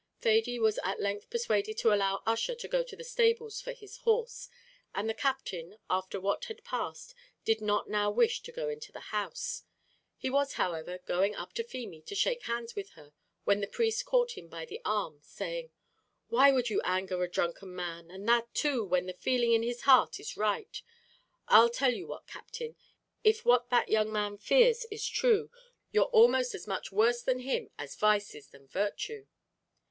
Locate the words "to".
1.77-1.93, 2.55-2.67, 2.81-2.95, 8.41-8.51, 11.53-11.63, 12.07-12.15